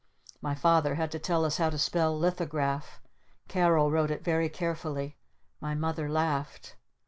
My 0.41 0.55
Father 0.55 0.95
had 0.95 1.11
to 1.11 1.19
tell 1.19 1.45
us 1.45 1.57
how 1.57 1.69
to 1.69 1.77
spell 1.77 2.17
"Lithograph." 2.17 2.99
Carol 3.47 3.91
wrote 3.91 4.09
it 4.09 4.23
very 4.23 4.49
carefully. 4.49 5.15
My 5.59 5.75
Mother 5.75 6.09
laughed. 6.09 6.75